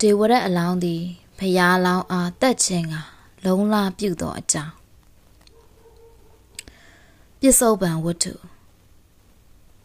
[0.00, 1.02] ဒေဝရက်အလောင်းသည်
[1.38, 2.94] ဖျားလောင်းအားတက်ခြင်းက
[3.44, 4.74] လုံလာပြုသောအကြောင်း
[7.40, 8.34] ပစ္စုပန်ဝတ္ထု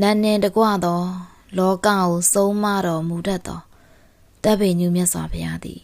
[0.00, 1.02] နန်းနှင်တကွသော
[1.58, 3.60] လောကကိုဆုံးမတော်မူတတ်သော
[4.42, 5.82] တပ်ပေညူမြတ်စွာဘုရားသည်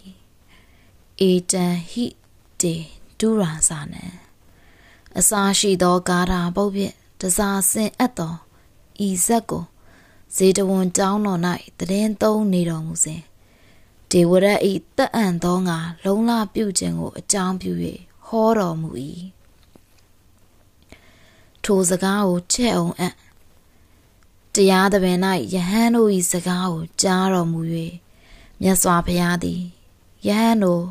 [1.20, 2.06] အေတံဟိ
[2.60, 2.74] တေ
[3.18, 4.04] ဒုရာဇာနံ
[5.18, 8.34] အစာရှိသောဂါထာပုတ်ဖြင့်တစားဆင်အပ်သော
[9.06, 9.64] ဤဇက်ကို
[10.36, 11.40] ဇေတဝန်ကျောင်းတော်၌
[11.78, 13.22] တည်င်းသုံးနေတော်မူစဉ်
[14.12, 17.72] ဒေဝရဤတက်အံ့သောငါလုံလပြုခြင်းကိုအကြောင်းပြု၍
[18.26, 18.90] ဟောတော်မူ၏
[21.64, 23.14] ထိုစကားကိုချက်အောင်အံ့
[24.54, 25.18] တရားသဘင်၌
[25.54, 27.60] ယဟန်တို့၏စကားကိုကြားတော်မူ၍
[28.60, 29.62] မြတ်စွာဘုရားသည်
[30.26, 30.84] ယဟန်တို့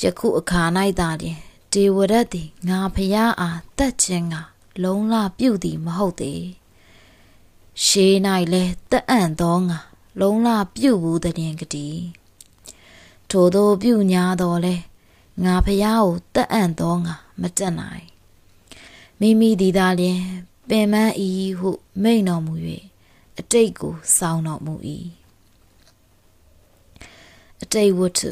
[0.00, 0.62] ယခုအခါ၌
[1.00, 1.38] သာလျှင်
[1.72, 4.36] ဒေဝရတ်သည်ငါဖျားအားတတ်ခြင်းက
[4.82, 6.44] လုံလပြုသည်မဟုတ်သေး
[7.84, 8.14] ရှေး၌
[8.52, 9.78] လဲတက်အံ့သောငါ
[10.20, 11.88] လုံလပြုဘူးတည်ကတိ
[13.32, 14.74] ထိုသောပြုညာတော်လဲ
[15.44, 18.06] ငါဖျားကိုတက်အံ့သောငါမတက်နိုင်
[19.20, 20.20] မိမိဒီသာလျင်
[20.68, 20.94] ပင်မ
[21.26, 21.70] ဤဟု
[22.02, 22.54] မိန်တော်မူ၍
[23.38, 24.74] အတိတ်ကိုစောင်းတော်မူ၏
[27.62, 28.30] အတိတ်ဝတ္ထု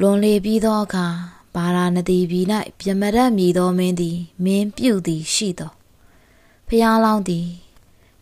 [0.00, 1.06] လွန်လေပြီးသောအခါ
[1.54, 2.46] ဘာရာနတိပြည်၌
[2.78, 5.72] ပြမရတ်မြည်သောမင်းသည်မင်းပြုသည်ရှိသော
[6.68, 7.48] ဖျားလောင်းသည်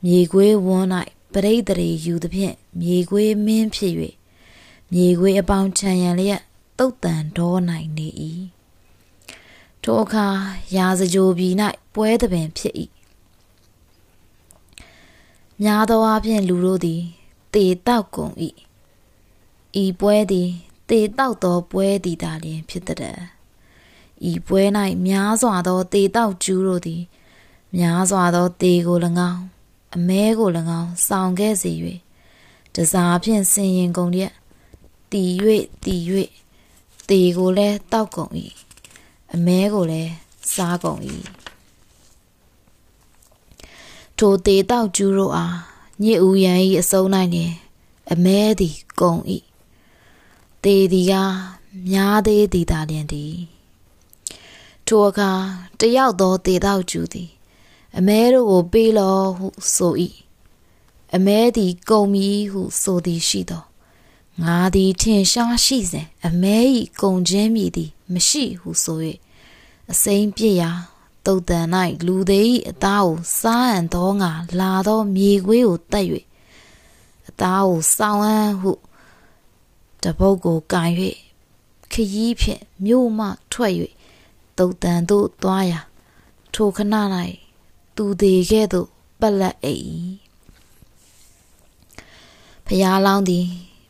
[0.05, 0.89] မြေခွေးဝန်း၌
[1.33, 3.95] ပရိတ်တရေယူသည်ဖြင့်မြေခွေးမင်းဖြစ်၍
[4.93, 6.43] မြေခွေးအပေါင်းခြံရန်လျက်
[6.79, 7.59] တုတ်တန်တော်၌
[7.97, 8.09] နေ၏
[9.83, 10.27] ထိုအခါ
[10.77, 11.55] ရာဇကြိုပြည်၌
[11.95, 12.75] ပွဲသပင်ဖြစ်၏
[15.63, 17.03] များသောအားဖြင့်လူတို့သည်
[17.55, 18.35] တေတောက်ကုန်၏
[19.83, 20.49] ဤပွဲသည်
[20.89, 23.19] တေတောက်သောပွဲသည်သာလျှင်ဖြစ်တဲ့
[24.31, 24.63] ဤပွဲ၌
[25.07, 27.03] များစွာသောတေတောက်ကျူးတို့သည်
[27.79, 28.99] များစွာသောတေကို၎
[29.31, 29.43] င်း
[29.97, 30.49] အမဲကို၎
[30.81, 31.73] င်းဆောင်ခဲ့စေ၍
[32.75, 34.33] တစားဖြင့်ဆင်ရင်ကုန်ရက်
[35.13, 35.25] တီ၍
[35.85, 35.95] တီ၍
[37.09, 38.33] တေကိုလည်းတောက်ကုန်၏
[39.35, 40.13] အမဲကိုလည်း
[40.55, 41.01] စားကုန်၏
[44.19, 45.57] ထိုတေတောက်ကျူးတို့အား
[46.03, 47.03] ညစ်ဦးရန်၏အစုံ၌
[47.35, 47.45] နေ
[48.13, 49.21] အမဲသည်ကုန်၏
[50.65, 51.15] တေသည်က
[51.91, 53.35] များသေးသည်သာလျင်သည်
[54.87, 55.31] ထိုအခါ
[55.81, 57.31] တယောက်သောတေတောက်ကျူးသည်
[57.99, 59.95] အမဲတို့ကိုပေးလောဟုဆို၏
[61.15, 63.72] အမဲသည်ကုန်ပြီဟုဆိုသည်ရှိသော
[64.47, 66.57] ငါသည်ထင်ရှားရှိစဉ်အမဲ၏
[67.01, 68.99] ကုန်ခြင်းမည်သည် မရှိဟုဆို၍
[69.91, 70.71] အစိမ်းပြစ်ရာ
[71.27, 71.67] တုတ်တန်၌
[72.07, 76.07] လူသေး၏အသားကိုစားအံသောငါလာသောမြေခွေးကိုတက်၍
[77.29, 78.73] အသားကိုစောင်းအံ့ဟု
[80.03, 80.91] တပုတ်ကိုကန်၍
[81.93, 83.73] ခရီးဖြင့်မြို့မှထွက်၍
[84.59, 85.81] တုတ်တန်သို့သွားရာ
[86.55, 86.95] ထိုခဏ၌
[87.97, 88.89] သူသေးကဲ့သို့
[89.21, 89.75] ပက်လက်အိ
[92.67, 93.47] ဖျားလောင်းသည်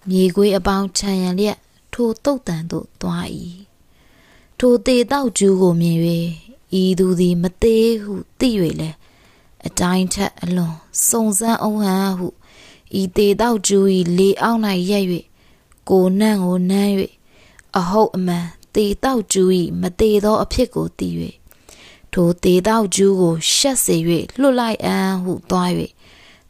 [0.08, 1.58] မြေခွေးအပေါင်းခြံရန်လျက်
[1.92, 3.26] ထိုတုတ်တန်သို့သွား၏
[4.58, 5.98] ထိုသေးတောက်ကျူးကိုမြင်၍
[6.80, 8.90] ဤသူသည်မသေးဟုသိ၍လဲ
[9.66, 10.76] အတိုင်းထက်အလွန်
[11.08, 12.28] စုံစမ်းအောင်ဟန်ဟု
[13.00, 13.86] ဤသေးတောက်ကျူး၏
[14.18, 15.04] လေအောက်၌ရက်၍
[15.88, 16.92] ကိုနှံ့ကိုနှမ်း၍
[17.78, 21.08] အဟုတ်အမှန်တေတောက်ကျူး၏မတေသောအဖြစ်ကိုသိ၍
[22.12, 23.96] ထိုတေတောက်ကျူးကိုရှက်စေ၍
[24.40, 25.70] လွတ်လိုက်အံ့ဟုသွား၍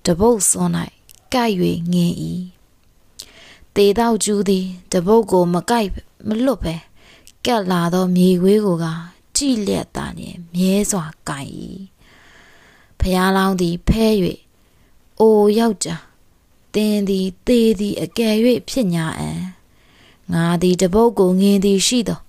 [0.04, 0.72] တပုတ်စွန်း၌
[1.34, 1.54] ကိုက်၍
[1.92, 2.14] ငင်၏
[3.76, 5.88] တေတောက်ကျူးသည်တပုတ်ကိုမကိုက်
[6.28, 6.74] မလွတ်ပဲ
[7.46, 8.86] ကက်လာသောမြေခွေးကိုက
[9.36, 11.50] ကြည်လျက်သာလျင်မြဲစွာကိုင်၏
[13.00, 14.06] ဖျားလောင်းသည်ဖဲ၍
[15.20, 16.02] အိုယောက်ျား
[16.74, 18.34] တင်းသည်သေသည်အကယ်၍
[18.68, 19.30] ဖြစ်ညာအံ
[20.32, 22.20] ငါသည်တပုတ်ကိုငင်သည်ရှိသော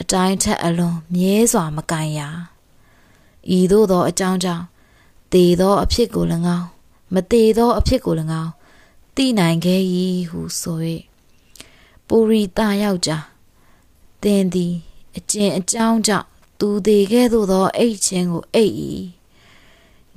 [0.00, 2.28] အတိုင်းထက်အလွန်မြဲစွာမကင်ရာ
[3.56, 4.64] ဤသို့သောအကြောင်းကြောင့်
[5.32, 6.24] သေသောအဖြစ်ကို၎
[6.58, 6.66] င်း
[7.14, 8.52] မသေးသောအဖြစ်ကို၎င်း
[9.18, 9.82] သိနိုင်ခဲ့၏
[10.30, 10.78] ဟုဆို၍
[12.06, 13.24] ပူရိတယောက်ျား
[14.22, 14.74] သင်သည်
[15.16, 16.26] အကျင့်အကြောင်းကြောင့်
[16.58, 18.74] သူသေးခဲ့သို့သောအိတ်ချင်းကိုအိတ်၏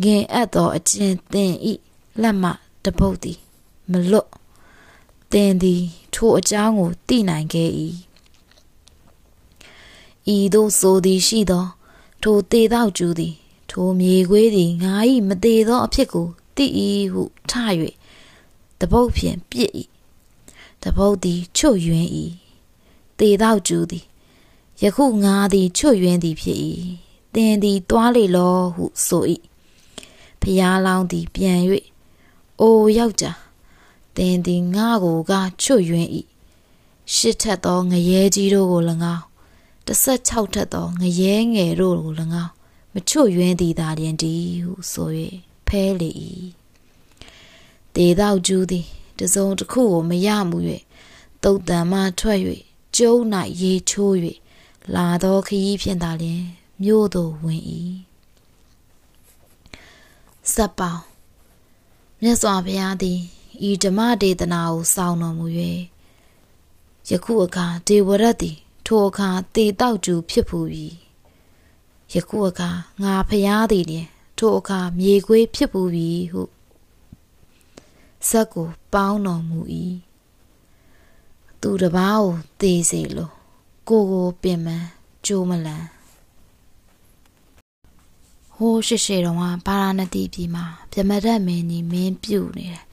[0.01, 1.73] ငင်အပ်သောအကျင့်သင်ဤ
[2.21, 2.49] လက်မှ
[2.83, 3.39] တပုတ်သည်
[3.91, 4.29] မလွတ်
[5.31, 5.83] တင်သည်
[6.13, 7.69] ထိုအကြောင်းကိုသိနိုင်ခဲ့၏
[10.35, 11.65] ဤသို့ဆိုသည်ရှိသော
[12.21, 13.33] ထိုတေသောကျူသည်
[13.69, 14.95] ထိုမြေခွေးသည်ငါ၏
[15.27, 16.65] မသေးသောအဖြစ်ကိုသိ၏
[17.11, 17.51] ဟုထ၍
[18.81, 19.71] တပုတ်ဖြင့်ပြစ်၏
[20.83, 22.09] တပုတ်သည်ချွတ်ယွင်း၏
[23.19, 24.05] တေသောကျူသည်
[24.81, 26.59] ယခုငါသည်ချွတ်ယွင်းသည်ဖြစ်၏
[27.33, 29.23] သင်သည်တွားလေလောဟုဆို၏
[30.41, 31.59] ဖျားလောင်းသည်ပြန်၍
[32.61, 33.39] အိုယောက်ျား
[34.15, 35.31] သင်သည်ငါကိုက
[35.61, 36.09] ချွတ်ယွင်း၏
[37.13, 38.81] ရှစ်ထက်သောငရဲကြီးတို့ကို၎
[39.15, 39.25] င်း
[39.87, 42.13] 16ထက်သောငရဲငယ်တို့ကို၎
[42.43, 42.51] င်း
[42.93, 45.09] မချွတ်ယွင်းသည်သာလျင်တည်းဟုဆို၍
[45.67, 46.11] ဖဲလေ၏
[47.95, 48.85] တေသောကျူးသည်
[49.17, 50.57] တတစုံတစ်ခုကိုမရမှု၍
[51.43, 52.39] တုတ်တန်မှထွက်၍
[52.95, 53.13] ကျုံ၌
[53.61, 54.15] ရေချိုး၍
[54.95, 56.43] လာသောခရီးဖြင့်သာလျှင်
[56.83, 57.61] မြို့သို့ဝင်၏
[60.53, 61.03] စပ်ပေါင်း
[62.21, 63.19] မြတ်စွာဘုရားသည်
[63.69, 65.47] ဤဓမ္မဒေသနာကိုစောင့်တော်မူ၍
[67.09, 70.59] ယခုအခါဒေဝရတ်သည်ထိုအခါတေတောက်ကျူဖြစ်ဖူ၏
[72.13, 72.69] ယခုအခါ
[73.03, 76.41] ငါဖျားသည်လျင်ထိုအခါမြေခွေးဖြစ်ပူပြီဟု
[78.29, 79.59] ဇက်ကိုပေါင်းတော်မူ၏
[81.61, 83.31] သူတပားကိုသေစေလို
[83.89, 84.67] ကိုကိုပင်မ
[85.25, 85.85] ကြိုးမလန်
[88.55, 92.85] ဟိုးရှိရှိတော့ကပါရာဏတိပြည်မှာပြမဒတ်မင်းကြီးမင်းပြုတ်နေတယ်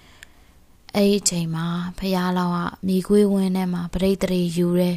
[0.95, 1.67] အဲ့ဒီချိန်မှာ
[1.99, 4.97] ဖះလောင်းကမိခွေးဝင်းထဲမှာပရိတ်တရေယူတယ်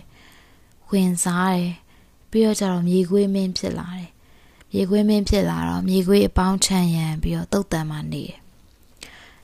[0.90, 1.74] ဝင်စားတယ်
[2.32, 4.10] ပြီးတော့ကျတော့မြေခွေးမင်းဖြစ်လာတယ်
[4.72, 8.41] မြေခွေးမင်းဖြစ်လာတော့မြေခွေးအပေါင်းချမ်းရံပြီးတော့တုတ်တန်မှနေတယ်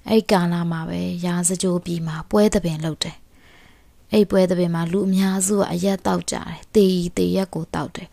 [0.09, 3.18] အဲ့ကာလမှာပဲရာစကြိုးပြီးမှာပွဲသပင်လုပ်တယ်
[4.13, 8.09] အဲ့ပွဲသပင်မှာလူအများစုကအရက်တောက်ကြတယ်တေးတေးရက်ကိုတောက်တယ်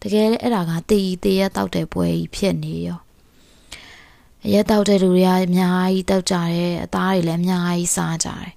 [0.00, 3.00] တကယ်လည်းအဲ့ဒါကတေးတေးရက်တောက်တဲ့ပွဲကြီးဖြစ်နေရော
[4.44, 8.52] အရက်တောက်တဲ့လူတွေကအများကြီးတောက်ကြတယ်အသားတွေလည်းအများကြီးစားကြတယ်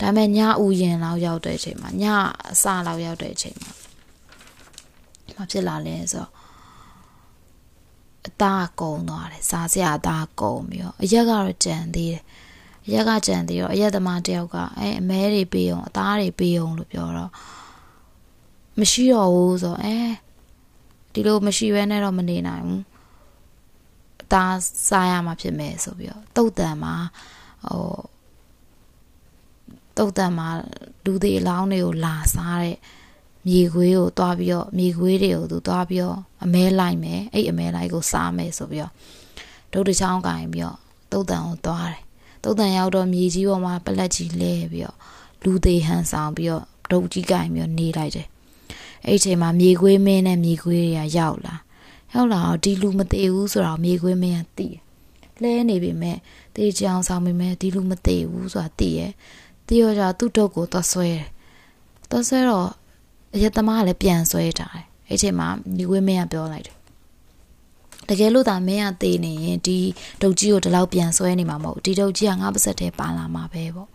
[0.00, 2.04] ဒါပေမဲ့ညဥယင်လောက်ရောက်တဲ့အချိန်မှာည
[2.50, 3.72] အစလောက်ရောက်တဲ့အချိန်မှာ
[5.36, 6.30] မဖြစ်လာလဲဆိုတော့
[8.26, 12.22] အသားကုံသွားတယ်စားစရာအသားကုံပြီးတော့အရက်ကတော့ကြံသေးတယ်
[12.86, 17.30] အရက်ကကြံသေးတော့အရက်သမားတယောက်ကအဲအမဲတွေပေးအောင်အသားတွေပေးအောင်လို့ပြောတော့
[18.80, 19.96] မရှိတော့ဘူးဆိုတော့အဲ
[21.12, 22.82] ဒီလိုမရှိဘဲနဲ့တော့မနေနိုင်ဘူး
[24.22, 24.56] အသား
[24.88, 26.94] စားရမှာဖြစ်မယ်ဆိုပြီးတော့တုတ်တန်မှာ
[27.66, 27.98] ဟို
[29.96, 30.48] တုတ်တန်မှာ
[31.04, 32.76] လူတွေအလောင်းတွေကိုလာစားတဲ့
[33.46, 38.92] မြေခွေးကိုတွားပြီးတော့မြေခွေးတွေကိုသူတွားပြီးတော့အမဲလိုက်မယ်အဲ့အမဲလိုက်ကိုစားမယ်ဆိုပြီးတော့
[39.72, 40.78] ဒုတ်တချောင်းကင်ပြီးတော့
[41.12, 42.00] တုတ်တန်ကိုတွားတယ်
[42.44, 44.96] တုတ်တန်ရောက်တော့မြေကြီးပေါ်မှာပလက်ကြီးလဲပြီးတော့
[45.42, 48.28] လူသေးဟန်ဆောင်ပြီးတော့ဒုတ်ကြီးကင်ပြီးတော့နေလိုက်တယ်
[49.06, 51.54] အဲ့ချိန်မှာမြေခွေးမင်းနဲ့မြေခွေးတွေကရောက်လာ
[52.14, 54.80] ရောက်လာတော့ဒီလူမသေးဘူးဆိုတော့မြေခွေးမင်းကသိတယ်
[55.42, 56.16] လဲနေပြီမဲ့
[56.56, 59.12] တေးချောင်းဆောင်ပြီမဲ့ဒီလူမသေးဘူးဆိုတာသိရဲ့
[59.66, 61.26] တီရောကြသူ့တုတ်ကိုသွားဆွဲတယ်
[62.10, 62.68] သွားဆွဲတော့
[63.36, 66.76] အရက်သမားကလည်းပြန်ဆွဲထားတယ်အဲ့ချိန်မှာညီဝင်းမင်းကပြောလိုက်တယ်
[68.08, 69.78] တကယ်လို့သာမင်းကသေနေရင်ဒီ
[70.22, 73.88] ဒုတ်ကြီးကိုဒီလောက်ပြန်ဆွဲနေမှာမဟုတ်ဒီဒုတ်ကြီးကငါပါစက်ထဲပါလာမှာပဲပေါ့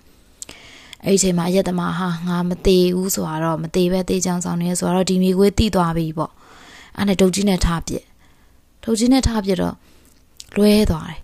[1.05, 6.31] အဲ့ဒီချိန်မှာအရက်သမားဟာငါမသေးဘူးဆိုတော့မသေးပဲသေချောင်းဆောင်နေဆိုတော့ဒီမိခွေးတိသွားပြီပေါ့
[6.97, 8.03] အဲ့နဲ့ဒုတ်ကြီးနဲ့ထားပြစ်
[8.83, 9.75] ဒုတ်ကြီးနဲ့ထားပြစ်တော့
[10.57, 11.19] လွဲသွားတယ်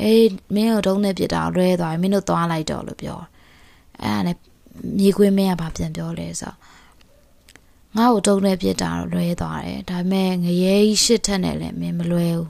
[0.00, 3.18] အေးမင်းတို့ဒုံးနဲ့ပြစ်တာလွဲသွားပြီမင်းတို့သွားလိုက်တော့လို့ပြော
[4.02, 4.36] အဲ့ဒါနဲ့
[4.98, 6.56] မြေခွေးမင်းကဘာပြန်ပြောလဲဆိုတော့
[7.96, 12.48] ငါ့ကိုတုံးနဲ့ပြစ်တာတော့လွဲသွားတယ်ဒါပေမဲ့ငရဲကြီးရှစ်ထက်နဲ့လည်းမင်းမလွဲဘူး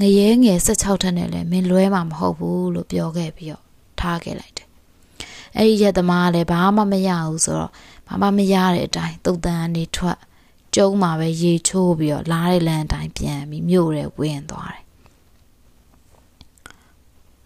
[0.00, 3.64] ငရဲငယ်16ထက်နဲ့လည်းမင်းလွဲမှာမဟုတ်ဘူးလို့ပြောခဲ့ပြီးတော့
[4.00, 4.68] ထားခဲ့လိုက်တယ်
[5.56, 7.72] အဲ့ဒီရက်သမားကလည်းဘာမှမရဘူးဆိုတော့
[8.06, 10.18] ဘာမှမရတဲ့အတိုင်းတုတ်တန်ကနေထွက်
[10.74, 14.85] ကျုံးမှာပဲရေချိုးပြီးတော့လားတဲ့လမ်းအတိုင်းပြန်ပြီးမြို့ရဲဝင်သွားတယ်